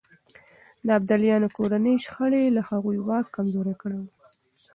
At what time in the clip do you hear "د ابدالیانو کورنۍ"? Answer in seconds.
0.85-1.95